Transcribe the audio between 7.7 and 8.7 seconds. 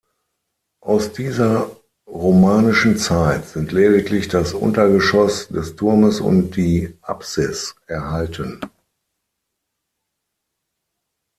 erhalten.